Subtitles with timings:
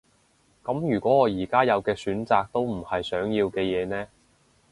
[0.63, 4.07] 噉如果我而家有嘅選擇都唔係想要嘅嘢呢？